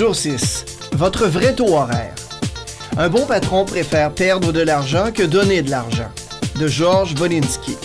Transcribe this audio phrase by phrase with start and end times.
[0.00, 0.64] Jour 6.
[0.92, 2.14] Votre vrai taux horaire.
[2.96, 6.08] Un bon patron préfère perdre de l'argent que donner de l'argent.
[6.58, 7.76] De Georges Bolinski.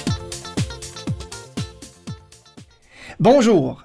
[3.19, 3.83] Bonjour.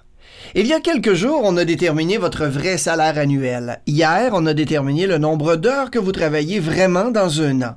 [0.54, 3.80] Il y a quelques jours, on a déterminé votre vrai salaire annuel.
[3.88, 7.74] Hier, on a déterminé le nombre d'heures que vous travaillez vraiment dans un an.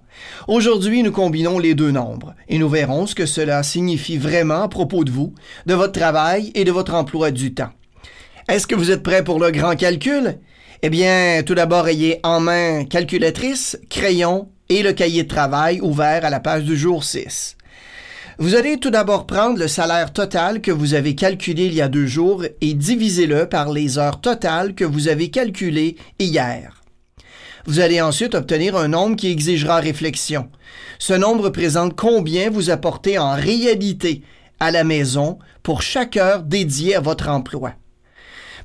[0.48, 4.67] Aujourd'hui, nous combinons les deux nombres et nous verrons ce que cela signifie vraiment à
[4.67, 5.34] propos de vous,
[5.66, 7.72] de votre travail et de votre emploi du temps.
[8.53, 10.38] Est-ce que vous êtes prêt pour le grand calcul?
[10.84, 16.23] Eh bien, tout d'abord, ayez en main calculatrice, crayon et le cahier de travail ouvert
[16.23, 17.58] à la page du jour 6.
[18.38, 21.88] Vous allez tout d'abord prendre le salaire total que vous avez calculé il y a
[21.88, 26.83] deux jours et diviser-le par les heures totales que vous avez calculées hier.
[27.66, 30.47] Vous allez ensuite obtenir un nombre qui exigera réflexion.
[30.99, 34.22] Ce nombre présente combien vous apportez en réalité
[34.59, 37.73] à la maison pour chaque heure dédiée à votre emploi.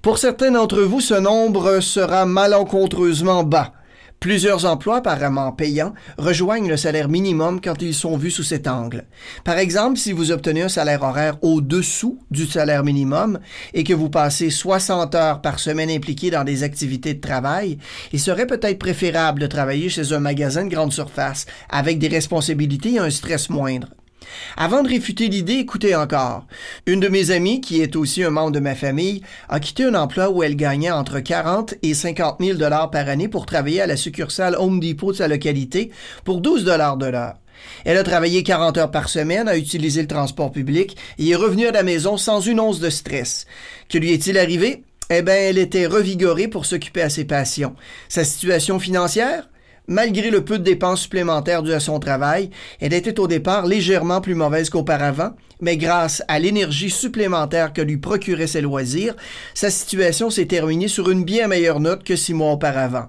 [0.03, 3.73] Pour certains d'entre vous, ce nombre sera malencontreusement bas.
[4.21, 9.07] Plusieurs emplois apparemment payants rejoignent le salaire minimum quand ils sont vus sous cet angle.
[9.45, 13.39] Par exemple, si vous obtenez un salaire horaire au-dessous du salaire minimum
[13.75, 17.79] et que vous passez 60 heures par semaine impliquées dans des activités de travail,
[18.13, 22.95] il serait peut-être préférable de travailler chez un magasin de grande surface avec des responsabilités
[22.95, 23.89] et un stress moindre.
[24.57, 26.47] Avant de réfuter l'idée, écoutez encore.
[26.87, 29.95] Une de mes amies, qui est aussi un membre de ma famille, a quitté un
[29.95, 33.87] emploi où elle gagnait entre 40 et 50 000 dollars par année pour travailler à
[33.87, 35.91] la succursale Home Depot de sa localité
[36.25, 37.35] pour 12 dollars de l'heure.
[37.85, 41.67] Elle a travaillé 40 heures par semaine, a utilisé le transport public et est revenue
[41.67, 43.47] à la maison sans une once de stress.
[43.89, 44.85] Que lui est-il arrivé?
[45.11, 47.75] Eh bien, elle était revigorée pour s'occuper à ses passions.
[48.09, 49.49] Sa situation financière?
[49.89, 52.51] Malgré le peu de dépenses supplémentaires dues à son travail,
[52.81, 57.97] elle était au départ légèrement plus mauvaise qu'auparavant, mais grâce à l'énergie supplémentaire que lui
[57.97, 59.17] procuraient ses loisirs,
[59.55, 63.09] sa situation s'est terminée sur une bien meilleure note que six mois auparavant.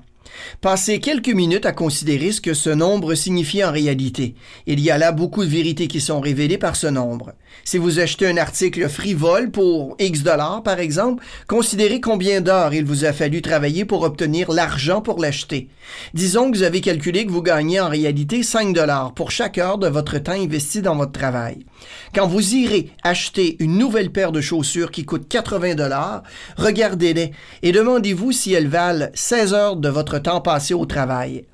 [0.61, 4.35] Passez quelques minutes à considérer ce que ce nombre signifie en réalité.
[4.67, 7.33] Il y a là beaucoup de vérités qui sont révélées par ce nombre.
[7.63, 12.85] Si vous achetez un article frivole pour X dollars, par exemple, considérez combien d'heures il
[12.85, 15.69] vous a fallu travailler pour obtenir l'argent pour l'acheter.
[16.13, 19.77] Disons que vous avez calculé que vous gagnez en réalité 5 dollars pour chaque heure
[19.77, 21.65] de votre temps investi dans votre travail.
[22.13, 26.23] Quand vous irez acheter une nouvelle paire de chaussures qui coûte 80 dollars,
[26.57, 27.31] regardez-les
[27.63, 31.45] et demandez-vous si elles valent 16 heures de votre temps passé au travail.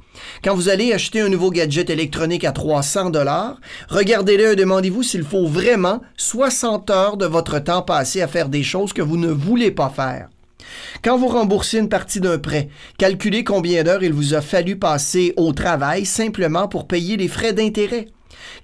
[0.44, 3.60] Quand vous allez acheter un nouveau gadget électronique à 300 dollars,
[3.90, 8.64] regardez-le et demandez-vous s'il faut vraiment 60 heures de votre temps passé à faire des
[8.64, 10.30] choses que vous ne voulez pas faire.
[11.04, 15.34] Quand vous remboursez une partie d'un prêt, calculez combien d'heures il vous a fallu passer
[15.38, 18.08] au travail simplement pour payer les frais d'intérêt.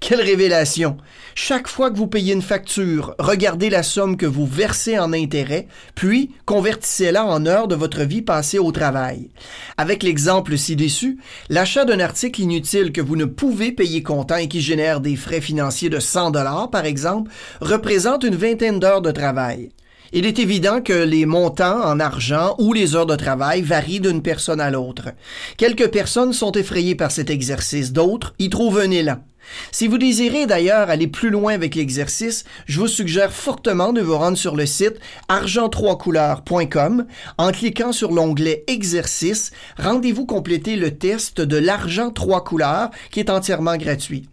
[0.00, 0.96] Quelle révélation!
[1.34, 5.66] Chaque fois que vous payez une facture, regardez la somme que vous versez en intérêt,
[5.94, 9.30] puis convertissez-la en heures de votre vie passée au travail.
[9.78, 14.60] Avec l'exemple ci-dessus, l'achat d'un article inutile que vous ne pouvez payer comptant et qui
[14.60, 19.70] génère des frais financiers de 100 dollars, par exemple, représente une vingtaine d'heures de travail.
[20.14, 24.20] Il est évident que les montants en argent ou les heures de travail varient d'une
[24.20, 25.08] personne à l'autre.
[25.56, 29.24] Quelques personnes sont effrayées par cet exercice, d'autres y trouvent un élan.
[29.70, 34.16] Si vous désirez d'ailleurs aller plus loin avec l'exercice, je vous suggère fortement de vous
[34.16, 34.98] rendre sur le site
[35.28, 37.06] argent3couleurs.com.
[37.38, 43.30] En cliquant sur l'onglet Exercice, rendez-vous compléter le test de l'argent trois couleurs qui est
[43.30, 44.28] entièrement gratuit.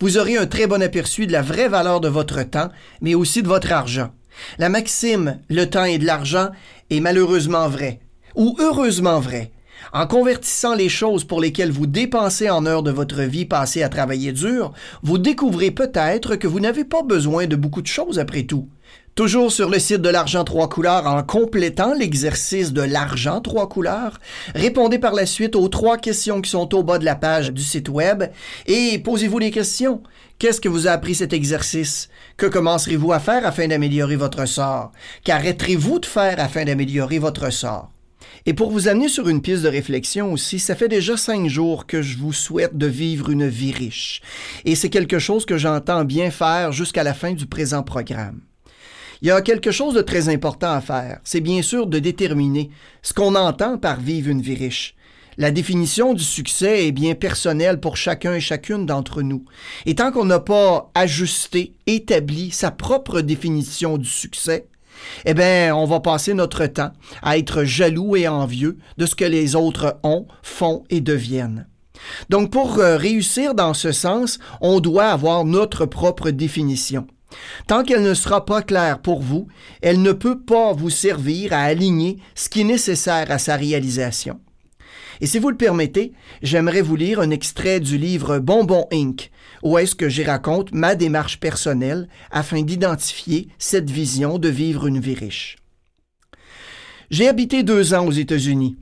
[0.00, 2.68] Vous aurez un très bon aperçu de la vraie valeur de votre temps,
[3.00, 4.10] mais aussi de votre argent.
[4.58, 6.50] La maxime le temps est de l'argent
[6.90, 8.00] est malheureusement vraie,
[8.34, 9.50] ou heureusement vraie.
[9.94, 13.90] En convertissant les choses pour lesquelles vous dépensez en heures de votre vie passée à
[13.90, 14.72] travailler dur,
[15.02, 18.70] vous découvrez peut-être que vous n'avez pas besoin de beaucoup de choses après tout.
[19.14, 24.18] Toujours sur le site de l'argent trois couleurs, en complétant l'exercice de l'argent trois couleurs,
[24.54, 27.62] répondez par la suite aux trois questions qui sont au bas de la page du
[27.62, 28.24] site web
[28.64, 30.02] et posez-vous les questions.
[30.38, 32.08] Qu'est-ce que vous a appris cet exercice?
[32.38, 34.92] Que commencerez-vous à faire afin d'améliorer votre sort?
[35.24, 37.90] Qu'arrêterez-vous de faire afin d'améliorer votre sort?
[38.44, 41.86] Et pour vous amener sur une piste de réflexion aussi, ça fait déjà cinq jours
[41.86, 44.20] que je vous souhaite de vivre une vie riche.
[44.64, 48.40] Et c'est quelque chose que j'entends bien faire jusqu'à la fin du présent programme.
[49.20, 51.20] Il y a quelque chose de très important à faire.
[51.22, 52.70] C'est bien sûr de déterminer
[53.02, 54.96] ce qu'on entend par vivre une vie riche.
[55.38, 59.44] La définition du succès est bien personnelle pour chacun et chacune d'entre nous.
[59.86, 64.66] Et tant qu'on n'a pas ajusté, établi sa propre définition du succès,
[65.24, 66.92] eh bien, on va passer notre temps
[67.22, 71.66] à être jaloux et envieux de ce que les autres ont, font et deviennent.
[72.30, 77.06] Donc, pour euh, réussir dans ce sens, on doit avoir notre propre définition.
[77.66, 79.48] Tant qu'elle ne sera pas claire pour vous,
[79.80, 84.40] elle ne peut pas vous servir à aligner ce qui est nécessaire à sa réalisation.
[85.22, 89.30] Et si vous le permettez, j'aimerais vous lire un extrait du livre Bonbon Inc.,
[89.62, 94.98] où est-ce que j'y raconte ma démarche personnelle afin d'identifier cette vision de vivre une
[94.98, 95.58] vie riche.
[97.08, 98.76] J'ai habité deux ans aux États-Unis.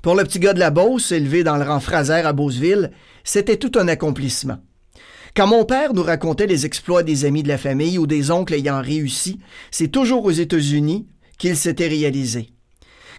[0.00, 2.90] Pour le petit gars de la Beauce, élevé dans le rang Fraser à Beauceville,
[3.22, 4.56] c'était tout un accomplissement.
[5.36, 8.54] Quand mon père nous racontait les exploits des amis de la famille ou des oncles
[8.54, 9.38] ayant réussi,
[9.70, 12.54] c'est toujours aux États-Unis qu'il s'était réalisé.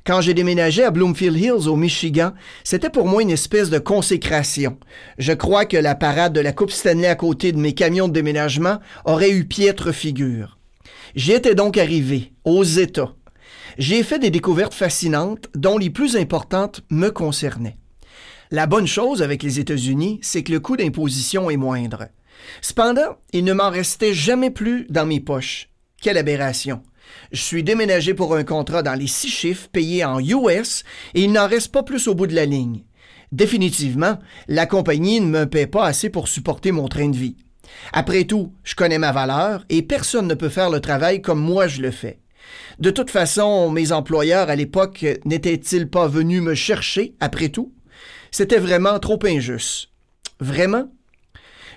[0.05, 2.31] Quand j'ai déménagé à Bloomfield Hills, au Michigan,
[2.63, 4.77] c'était pour moi une espèce de consécration.
[5.17, 8.13] Je crois que la parade de la Coupe Stanley à côté de mes camions de
[8.13, 10.57] déménagement aurait eu piètre figure.
[11.15, 13.13] J'y étais donc arrivé, aux États.
[13.77, 17.77] J'ai fait des découvertes fascinantes, dont les plus importantes me concernaient.
[18.51, 22.07] La bonne chose avec les États-Unis, c'est que le coût d'imposition est moindre.
[22.61, 25.69] Cependant, il ne m'en restait jamais plus dans mes poches.
[26.01, 26.81] Quelle aberration.
[27.31, 30.83] Je suis déménagé pour un contrat dans les six chiffres payé en US
[31.13, 32.83] et il n'en reste pas plus au bout de la ligne.
[33.31, 34.17] Définitivement,
[34.47, 37.37] la compagnie ne me paie pas assez pour supporter mon train de vie.
[37.93, 41.67] Après tout, je connais ma valeur et personne ne peut faire le travail comme moi
[41.67, 42.19] je le fais.
[42.79, 47.73] De toute façon, mes employeurs à l'époque n'étaient-ils pas venus me chercher, après tout?
[48.31, 49.89] C'était vraiment trop injuste.
[50.39, 50.91] Vraiment?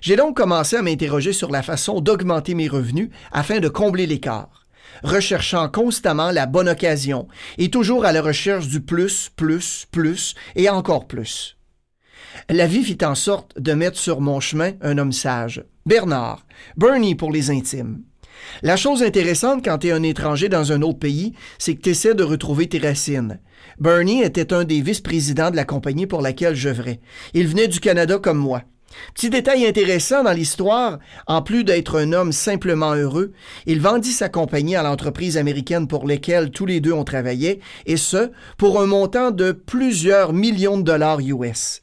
[0.00, 4.62] J'ai donc commencé à m'interroger sur la façon d'augmenter mes revenus afin de combler l'écart,
[5.03, 7.29] recherchant constamment la bonne occasion
[7.59, 11.56] et toujours à la recherche du plus, plus, plus et encore plus.
[12.49, 16.47] La vie fit en sorte de mettre sur mon chemin un homme sage, Bernard,
[16.77, 18.03] Bernie pour les intimes.
[18.62, 21.91] La chose intéressante quand tu es un étranger dans un autre pays, c'est que tu
[21.91, 23.41] essaies de retrouver tes racines.
[23.79, 27.00] Bernie était un des vice-présidents de la compagnie pour laquelle j'œuvrais.
[27.35, 28.62] Il venait du Canada comme moi.
[29.15, 33.33] Petit détail intéressant dans l'histoire, en plus d'être un homme simplement heureux,
[33.67, 37.97] il vendit sa compagnie à l'entreprise américaine pour laquelle tous les deux ont travaillé, et
[37.97, 41.83] ce, pour un montant de plusieurs millions de dollars US.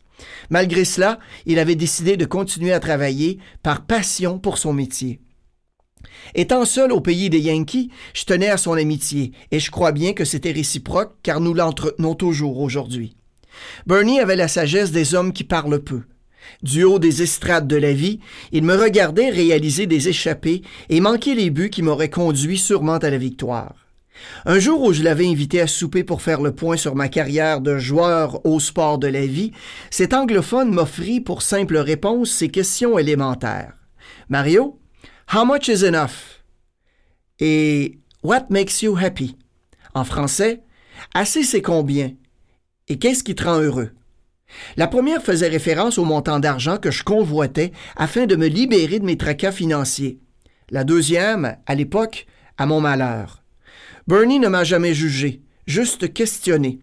[0.49, 5.21] Malgré cela, il avait décidé de continuer à travailler par passion pour son métier.
[6.35, 10.13] Étant seul au pays des Yankees, je tenais à son amitié, et je crois bien
[10.13, 13.15] que c'était réciproque, car nous l'entretenons toujours aujourd'hui.
[13.87, 16.03] Bernie avait la sagesse des hommes qui parlent peu.
[16.63, 18.19] Du haut des estrades de la vie,
[18.51, 23.09] il me regardait réaliser des échappées et manquer les buts qui m'auraient conduit sûrement à
[23.09, 23.75] la victoire.
[24.45, 27.61] Un jour où je l'avais invité à souper pour faire le point sur ma carrière
[27.61, 29.51] de joueur au sport de la vie,
[29.89, 33.73] cet anglophone m'offrit pour simple réponse ces questions élémentaires.
[34.27, 34.79] Mario,
[35.33, 36.43] How much is enough?
[37.39, 39.37] Et What makes you happy?
[39.93, 40.63] En français,
[41.13, 42.11] assez c'est combien?
[42.87, 43.91] Et qu'est-ce qui te rend heureux?
[44.77, 49.05] La première faisait référence au montant d'argent que je convoitais afin de me libérer de
[49.05, 50.19] mes tracas financiers.
[50.69, 52.25] La deuxième, à l'époque,
[52.57, 53.43] à mon malheur.
[54.07, 56.79] Bernie ne m'a jamais jugé, juste questionné.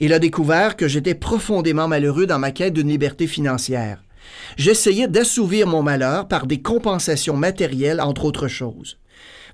[0.00, 4.02] Il a découvert que j'étais profondément malheureux dans ma quête d'une liberté financière.
[4.56, 8.98] J'essayais d'assouvir mon malheur par des compensations matérielles, entre autres choses.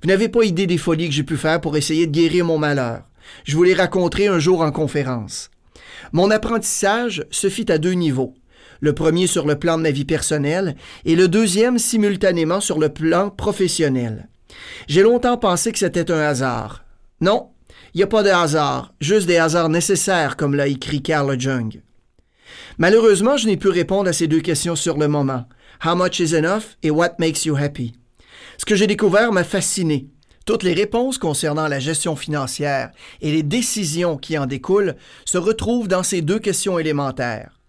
[0.02, 2.58] Vous n'avez pas idée des folies que j'ai pu faire pour essayer de guérir mon
[2.58, 3.02] malheur.
[3.44, 5.50] Je vous les raconterai un jour en conférence.
[6.12, 8.34] Mon apprentissage se fit à deux niveaux.
[8.80, 12.90] Le premier sur le plan de ma vie personnelle et le deuxième simultanément sur le
[12.90, 14.28] plan professionnel.
[14.86, 16.84] J'ai longtemps pensé que c'était un hasard.
[17.20, 17.50] Non,
[17.94, 21.80] il n'y a pas de hasard, juste des hasards nécessaires, comme l'a écrit Carl Jung.
[22.78, 25.46] Malheureusement, je n'ai pu répondre à ces deux questions sur le moment.
[25.84, 27.94] How much is enough et what makes you happy?
[28.58, 30.08] Ce que j'ai découvert m'a fasciné.
[30.46, 35.88] Toutes les réponses concernant la gestion financière et les décisions qui en découlent se retrouvent
[35.88, 37.60] dans ces deux questions élémentaires.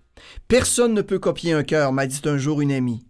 [0.47, 3.03] Personne ne peut copier un cœur, m'a dit un jour une amie.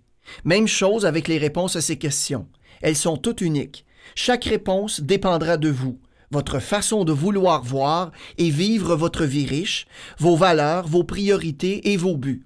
[0.45, 2.47] Même chose avec les réponses à ces questions.
[2.81, 3.85] Elles sont toutes uniques.
[4.15, 5.99] Chaque réponse dépendra de vous
[6.31, 11.97] votre façon de vouloir voir et vivre votre vie riche, vos valeurs, vos priorités et
[11.97, 12.45] vos buts.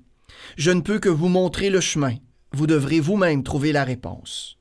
[0.58, 2.16] Je ne peux que vous montrer le chemin.
[2.52, 4.58] Vous devrez vous-même trouver la réponse.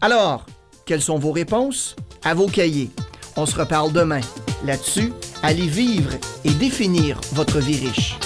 [0.00, 0.46] Alors,
[0.86, 1.96] quelles sont vos réponses?
[2.22, 2.90] À vos cahiers.
[3.36, 4.20] On se reparle demain.
[4.64, 5.12] Là-dessus,
[5.42, 6.12] allez vivre
[6.44, 8.16] et définir votre vie riche.